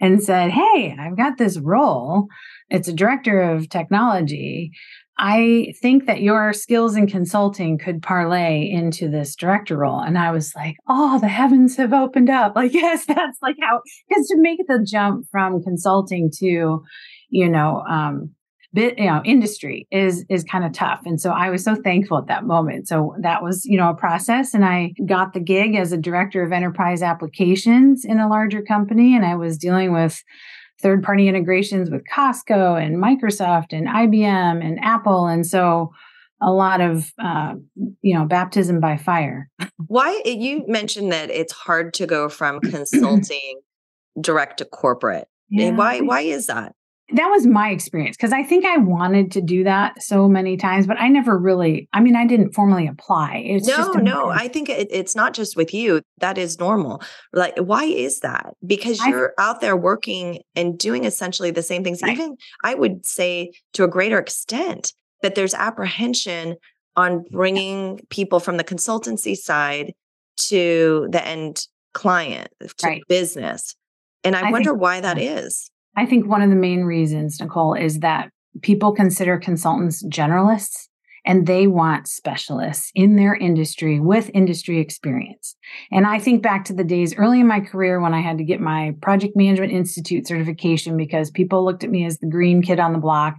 [0.00, 2.28] and said, Hey, I've got this role.
[2.68, 4.72] It's a director of technology.
[5.18, 10.00] I think that your skills in consulting could parlay into this director role.
[10.00, 12.54] And I was like, Oh, the heavens have opened up.
[12.60, 16.82] Like, yes, that's like how, because to make the jump from consulting to,
[17.28, 18.34] you know, um,
[18.72, 21.00] bit you know industry is is kind of tough.
[21.04, 22.88] And so i was so thankful at that moment.
[22.88, 24.54] So that was you know a process.
[24.54, 29.14] And i got the gig as a director of enterprise applications in a larger company.
[29.14, 30.22] And i was dealing with
[30.80, 35.26] third party integrations with costco and microsoft and ibm and apple.
[35.26, 35.90] And so
[36.42, 37.54] a lot of uh,
[38.02, 39.50] you know baptism by fire.
[39.86, 43.60] Why you mentioned that it's hard to go from consulting
[44.20, 45.28] direct to corporate.
[45.50, 45.70] Yeah.
[45.72, 46.74] why why is that
[47.12, 50.86] that was my experience because I think I wanted to do that so many times,
[50.86, 53.42] but I never really, I mean, I didn't formally apply.
[53.46, 56.02] It's no, no, I think it, it's not just with you.
[56.18, 57.02] That is normal.
[57.32, 58.54] Like, why is that?
[58.64, 62.02] Because you're I, out there working and doing essentially the same things.
[62.02, 62.12] Right.
[62.12, 64.92] Even I would say to a greater extent
[65.22, 66.56] that there's apprehension
[66.96, 69.92] on bringing people from the consultancy side
[70.36, 72.48] to the end client,
[72.78, 73.02] to right.
[73.08, 73.74] business.
[74.24, 75.70] And I, I wonder why that is.
[75.96, 78.30] I think one of the main reasons, Nicole, is that
[78.62, 80.88] people consider consultants generalists
[81.24, 85.54] and they want specialists in their industry with industry experience.
[85.92, 88.44] And I think back to the days early in my career when I had to
[88.44, 92.80] get my Project Management Institute certification because people looked at me as the green kid
[92.80, 93.36] on the block.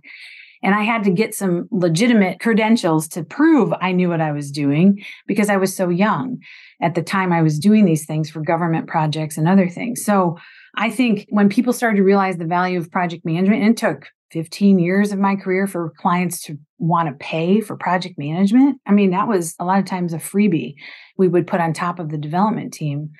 [0.63, 4.51] And I had to get some legitimate credentials to prove I knew what I was
[4.51, 6.37] doing because I was so young
[6.81, 10.05] at the time I was doing these things for government projects and other things.
[10.05, 10.37] So
[10.75, 14.07] I think when people started to realize the value of project management, and it took
[14.31, 18.79] 15 years of my career for clients to want to pay for project management.
[18.87, 20.75] I mean, that was a lot of times a freebie
[21.17, 23.11] we would put on top of the development team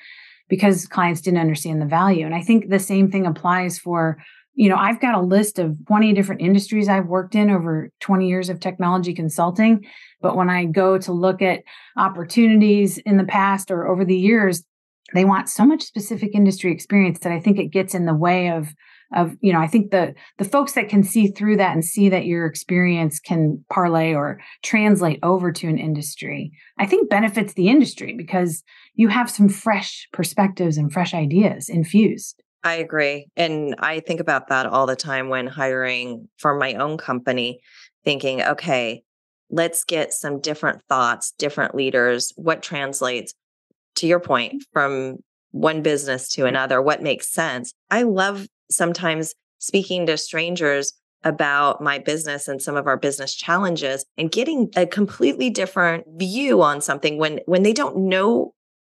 [0.48, 2.26] because clients didn't understand the value.
[2.26, 4.18] And I think the same thing applies for,
[4.54, 8.28] you know, I've got a list of 20 different industries I've worked in over 20
[8.28, 9.86] years of technology consulting.
[10.22, 11.64] But when I go to look at
[11.98, 14.64] opportunities in the past or over the years,
[15.14, 18.50] they want so much specific industry experience that I think it gets in the way
[18.50, 18.74] of
[19.14, 22.10] of you know i think the the folks that can see through that and see
[22.10, 27.68] that your experience can parlay or translate over to an industry i think benefits the
[27.68, 28.64] industry because
[28.96, 32.42] you have some fresh perspectives and fresh ideas infused.
[32.64, 36.98] I agree and i think about that all the time when hiring for my own
[36.98, 37.60] company
[38.06, 39.04] thinking okay
[39.50, 43.34] let's get some different thoughts different leaders what translates
[44.02, 45.18] to your point from
[45.52, 46.50] one business to mm-hmm.
[46.50, 47.74] another what makes sense.
[47.90, 50.94] I love sometimes speaking to strangers
[51.24, 56.64] about my business and some of our business challenges and getting a completely different view
[56.64, 58.54] on something when when they don't know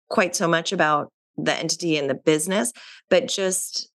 [0.08, 2.72] quite so much about the entity and the business
[3.10, 3.90] but just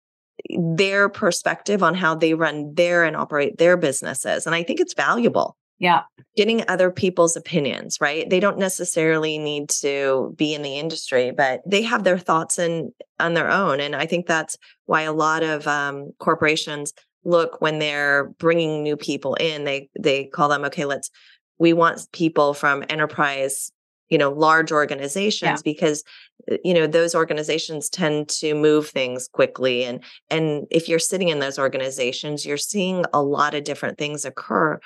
[0.50, 4.44] their perspective on how they run their and operate their businesses.
[4.44, 6.02] And i think it's valuable yeah.
[6.36, 8.28] Getting other people's opinions, right?
[8.28, 12.92] They don't necessarily need to be in the industry, but they have their thoughts and
[13.20, 13.80] on their own.
[13.80, 14.56] And I think that's
[14.86, 16.92] why a lot of um, corporations
[17.24, 21.10] look when they're bringing new people in, they they call them, okay, let's
[21.58, 23.72] we want people from enterprise
[24.08, 25.62] you know large organizations yeah.
[25.64, 26.04] because
[26.50, 31.28] uh, you know those organizations tend to move things quickly and and if you're sitting
[31.28, 34.78] in those organizations you're seeing a lot of different things occur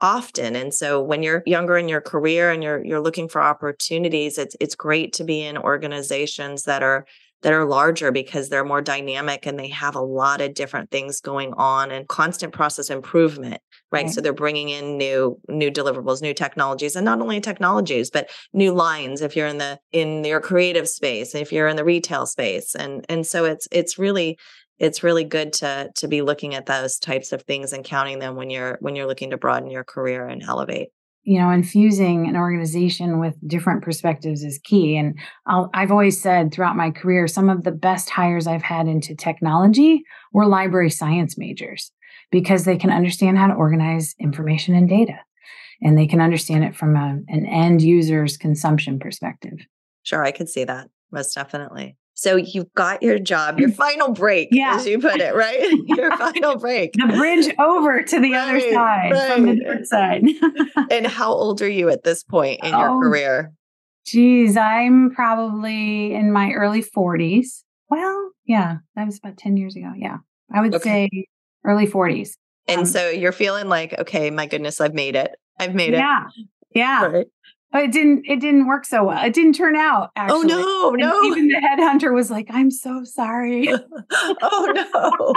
[0.00, 4.38] often and so when you're younger in your career and you're you're looking for opportunities
[4.38, 7.04] it's it's great to be in organizations that are
[7.42, 11.20] that are larger because they're more dynamic and they have a lot of different things
[11.20, 14.04] going on and constant process improvement right?
[14.04, 18.30] right so they're bringing in new new deliverables new technologies and not only technologies but
[18.52, 22.26] new lines if you're in the in your creative space if you're in the retail
[22.26, 24.38] space and and so it's it's really
[24.78, 28.36] it's really good to to be looking at those types of things and counting them
[28.36, 30.88] when you're when you're looking to broaden your career and elevate.
[31.24, 36.52] You know infusing an organization with different perspectives is key and i have always said
[36.52, 41.36] throughout my career some of the best hires i've had into technology were library science
[41.36, 41.92] majors
[42.30, 45.18] because they can understand how to organize information and data
[45.82, 49.58] and they can understand it from a, an end user's consumption perspective.
[50.04, 54.48] Sure i could see that most definitely so you've got your job, your final break,
[54.50, 54.74] yeah.
[54.74, 55.60] as you put it, right?
[55.86, 56.94] your final break.
[56.94, 59.32] The bridge over to the right, other side right.
[59.32, 60.24] from the north side.
[60.90, 63.52] and how old are you at this point in your oh, career?
[64.04, 67.62] Geez, I'm probably in my early 40s.
[67.88, 69.92] Well, yeah, that was about 10 years ago.
[69.96, 70.16] Yeah.
[70.52, 71.08] I would okay.
[71.12, 71.26] say
[71.64, 72.30] early 40s.
[72.66, 75.30] And um, so you're feeling like, okay, my goodness, I've made it.
[75.60, 75.98] I've made it.
[75.98, 76.24] Yeah.
[76.74, 77.06] Yeah.
[77.06, 77.26] Right.
[77.70, 79.22] But it didn't it didn't work so well.
[79.22, 80.52] It didn't turn out oh, actually.
[80.52, 81.24] Oh no, no.
[81.24, 83.68] even the headhunter was like, I'm so sorry.
[84.42, 85.34] oh no.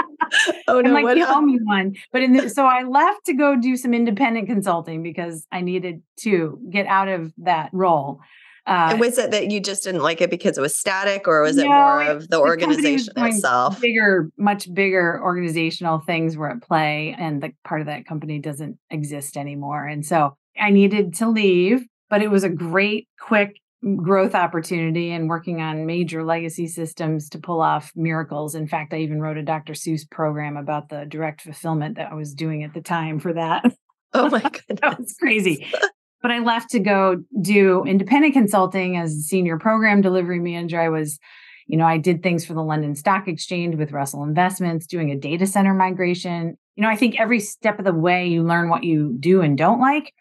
[0.67, 0.93] Oh no.
[0.93, 1.95] like, you owe me one.
[2.13, 6.03] But in the, so I left to go do some independent consulting because I needed
[6.21, 8.21] to get out of that role.
[8.65, 11.41] Uh, and was it that you just didn't like it because it was static, or
[11.41, 13.81] was no, it more of the, the organization itself?
[13.81, 18.77] Bigger, much bigger organizational things were at play, and the part of that company doesn't
[18.91, 19.87] exist anymore.
[19.87, 23.55] And so I needed to leave but it was a great, quick
[23.95, 28.53] growth opportunity and working on major legacy systems to pull off miracles.
[28.53, 29.73] In fact, I even wrote a Dr.
[29.73, 33.65] Seuss program about the direct fulfillment that I was doing at the time for that.
[34.13, 35.65] Oh my god, that was crazy.
[36.21, 40.79] But I left to go do independent consulting as a senior program delivery manager.
[40.79, 41.17] I was,
[41.65, 45.17] you know, I did things for the London Stock Exchange with Russell Investments, doing a
[45.17, 46.57] data center migration.
[46.75, 49.57] You know, I think every step of the way you learn what you do and
[49.57, 50.13] don't like.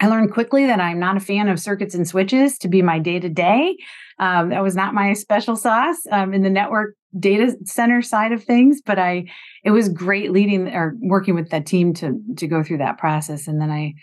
[0.00, 2.98] I learned quickly that I'm not a fan of circuits and switches to be my
[2.98, 3.76] day to day.
[4.18, 8.80] That was not my special sauce um, in the network data center side of things,
[8.84, 9.24] but I
[9.64, 13.48] it was great leading or working with that team to to go through that process.
[13.48, 13.94] And then I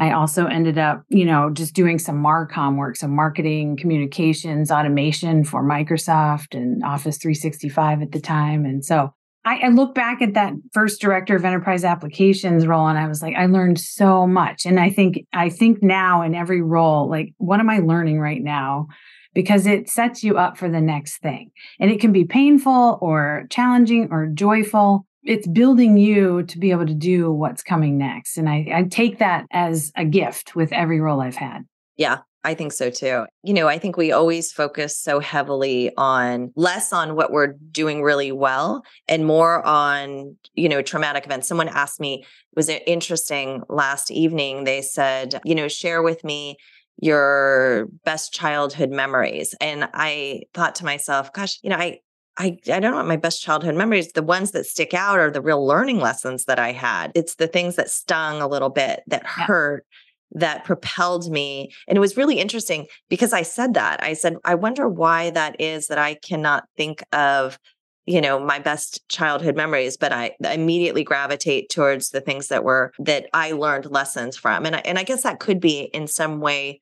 [0.00, 5.44] I also ended up, you know, just doing some Marcom work, some marketing, communications, automation
[5.44, 8.64] for Microsoft and Office 365 at the time.
[8.64, 9.12] And so
[9.48, 13.22] I, I, look back at that first director of enterprise applications role and I was
[13.22, 14.66] like, I learned so much.
[14.66, 18.42] And I think, I think now in every role, like, what am I learning right
[18.42, 18.88] now?
[19.32, 21.50] Because it sets you up for the next thing.
[21.80, 25.06] And it can be painful or challenging or joyful.
[25.24, 28.36] It's building you to be able to do what's coming next.
[28.36, 31.64] And I, I take that as a gift with every role I've had.
[31.96, 33.26] Yeah, I think so too.
[33.42, 38.02] You know, I think we always focus so heavily on less on what we're doing
[38.02, 41.48] really well and more on, you know, traumatic events.
[41.48, 42.24] Someone asked me,
[42.54, 44.64] was it interesting last evening?
[44.64, 46.56] They said, you know, share with me
[47.00, 49.54] your best childhood memories.
[49.60, 52.00] And I thought to myself, gosh, you know, I
[52.40, 54.12] I, I don't want my best childhood memories.
[54.12, 57.10] The ones that stick out are the real learning lessons that I had.
[57.16, 59.44] It's the things that stung a little bit, that yeah.
[59.44, 59.86] hurt,
[60.32, 61.72] that propelled me.
[61.86, 64.02] And it was really interesting because I said that.
[64.02, 67.58] I said, I wonder why that is that I cannot think of,
[68.06, 72.92] you know, my best childhood memories, but I immediately gravitate towards the things that were
[72.98, 74.66] that I learned lessons from.
[74.66, 76.80] And I, and I guess that could be in some way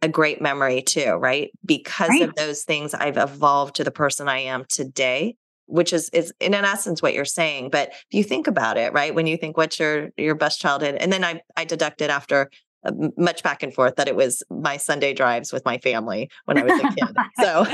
[0.00, 1.50] a great memory too, right?
[1.64, 2.22] Because right.
[2.22, 5.36] of those things I've evolved to the person I am today
[5.68, 9.14] which is is in essence what you're saying but if you think about it right
[9.14, 12.50] when you think what's your your best childhood and then i i deducted after
[12.88, 16.58] Uh, much back and forth that it was my Sunday drives with my family when
[16.58, 17.16] I was a kid.
[17.40, 17.66] so,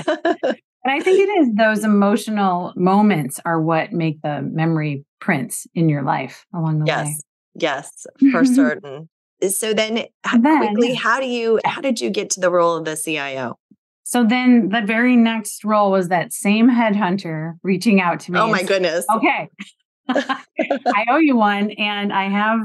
[0.85, 5.89] and I think it is those emotional moments are what make the memory prints in
[5.89, 7.17] your life along the yes, way.
[7.55, 9.09] Yes, yes, for certain.
[9.43, 10.07] Uh, so then,
[10.41, 13.59] then, quickly, how do you how did you get to the role of the CIO?
[14.05, 18.39] So then the very next role was that same headhunter reaching out to me.
[18.39, 19.07] Oh my goodness.
[19.15, 19.49] Okay.
[20.09, 22.61] I owe you one and I have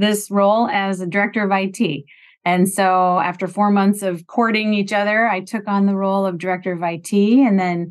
[0.00, 2.04] this role as a director of IT.
[2.44, 6.38] And so after four months of courting each other, I took on the role of
[6.38, 7.12] director of IT.
[7.12, 7.90] And then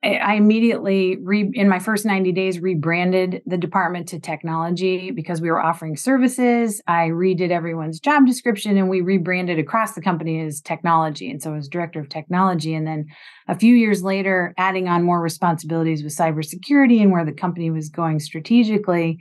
[0.00, 5.50] I immediately, re, in my first 90 days, rebranded the department to technology because we
[5.50, 6.80] were offering services.
[6.86, 11.28] I redid everyone's job description and we rebranded across the company as technology.
[11.28, 12.74] And so I was director of technology.
[12.74, 13.06] And then
[13.48, 17.88] a few years later, adding on more responsibilities with cybersecurity and where the company was
[17.88, 19.18] going strategically,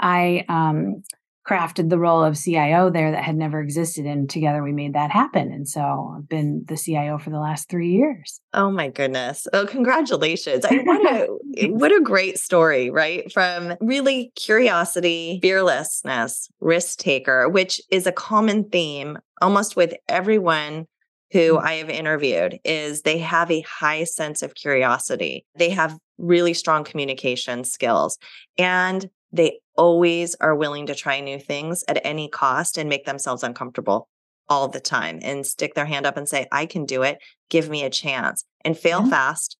[0.00, 1.02] I um,
[1.48, 4.06] crafted the role of CIO there that had never existed.
[4.06, 5.52] And together we made that happen.
[5.52, 8.40] And so I've been the CIO for the last three years.
[8.54, 9.46] Oh my goodness.
[9.52, 10.64] Oh, congratulations.
[10.64, 13.30] I, what, a, what a great story, right?
[13.30, 20.86] From really curiosity, fearlessness, risk taker, which is a common theme almost with everyone
[21.32, 21.62] who mm.
[21.62, 25.44] I have interviewed is they have a high sense of curiosity.
[25.56, 28.18] They have really strong communication skills
[28.56, 33.42] and they always are willing to try new things at any cost and make themselves
[33.42, 34.08] uncomfortable
[34.48, 37.18] all the time and stick their hand up and say, I can do it.
[37.50, 39.10] Give me a chance and fail yeah.
[39.10, 39.56] fast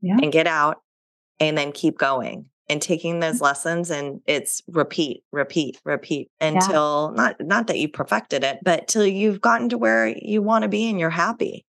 [0.00, 0.18] yeah.
[0.22, 0.76] and get out
[1.40, 7.22] and then keep going and taking those lessons and it's repeat repeat repeat until yeah.
[7.22, 10.68] not not that you perfected it but till you've gotten to where you want to
[10.68, 11.64] be and you're happy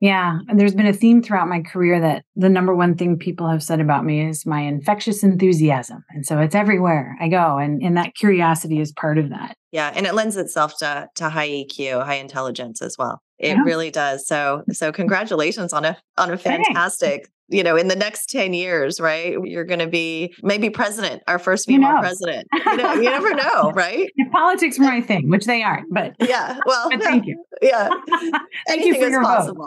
[0.00, 0.38] yeah.
[0.48, 3.62] And there's been a theme throughout my career that the number one thing people have
[3.62, 6.04] said about me is my infectious enthusiasm.
[6.10, 7.58] And so it's everywhere I go.
[7.58, 9.56] And, and that curiosity is part of that.
[9.72, 9.92] Yeah.
[9.94, 13.20] And it lends itself to, to high EQ, high intelligence as well.
[13.38, 13.62] It yeah.
[13.62, 14.26] really does.
[14.26, 19.00] So, so congratulations on a, on a fantastic you know, in the next 10 years,
[19.00, 19.36] right?
[19.42, 22.48] You're going to be maybe president, our first female president.
[22.70, 24.08] You, know, you never know, right?
[24.16, 27.42] If politics were my thing, which they aren't, but yeah, well, but thank you.
[27.60, 27.88] Yeah.
[28.68, 29.66] thank you for your possible.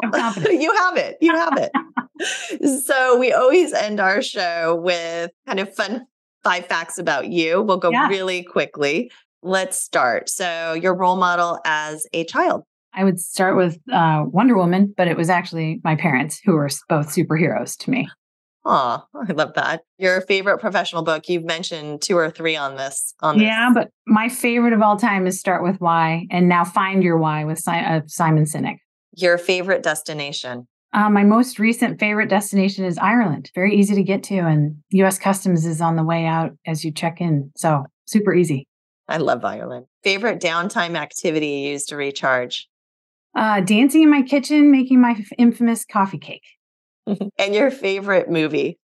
[0.49, 1.17] you have it.
[1.19, 2.81] You have it.
[2.85, 6.05] so we always end our show with kind of fun
[6.43, 7.61] five facts about you.
[7.61, 8.07] We'll go yeah.
[8.07, 9.11] really quickly.
[9.41, 10.29] Let's start.
[10.29, 12.63] So, your role model as a child.
[12.95, 16.69] I would start with uh, Wonder Woman, but it was actually my parents who were
[16.89, 18.07] both superheroes to me.
[18.65, 19.81] Oh, I love that.
[19.97, 21.27] Your favorite professional book?
[21.27, 23.13] You've mentioned two or three on this.
[23.19, 23.45] On this.
[23.45, 27.17] yeah, but my favorite of all time is Start with Why, and now Find Your
[27.17, 28.77] Why with uh, Simon Sinek.
[29.15, 30.67] Your favorite destination?
[30.93, 33.51] Uh, my most recent favorite destination is Ireland.
[33.53, 35.17] Very easy to get to, and U.S.
[35.17, 38.67] Customs is on the way out as you check in, so super easy.
[39.09, 39.87] I love Ireland.
[40.03, 42.69] Favorite downtime activity you use to recharge?
[43.35, 46.43] Uh, dancing in my kitchen, making my infamous coffee cake.
[47.37, 48.79] and your favorite movie?